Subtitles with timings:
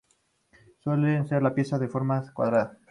[0.79, 2.79] Suelen ser piezas de forma cuadrada.